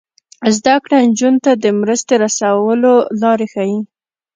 [0.55, 3.79] زده کړه نجونو ته د مرستې رسولو لارې ښيي.